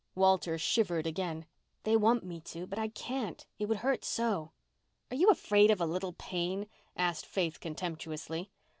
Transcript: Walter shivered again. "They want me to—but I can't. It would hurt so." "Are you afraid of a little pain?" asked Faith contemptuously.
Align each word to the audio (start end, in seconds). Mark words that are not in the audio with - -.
Walter 0.15 0.57
shivered 0.57 1.05
again. 1.05 1.45
"They 1.83 1.95
want 1.95 2.23
me 2.23 2.39
to—but 2.41 2.79
I 2.79 2.87
can't. 2.87 3.45
It 3.59 3.67
would 3.67 3.77
hurt 3.77 4.03
so." 4.03 4.51
"Are 5.11 5.15
you 5.15 5.29
afraid 5.29 5.69
of 5.69 5.79
a 5.79 5.85
little 5.85 6.13
pain?" 6.13 6.65
asked 6.97 7.27
Faith 7.27 7.59
contemptuously. 7.59 8.49